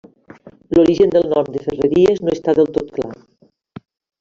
L'origen 0.77 1.13
del 1.15 1.27
nom 1.33 1.51
de 1.57 1.61
Ferreries 1.67 2.25
no 2.25 2.35
està 2.39 2.57
del 2.61 2.73
tot 2.79 2.91
clar. 2.99 3.13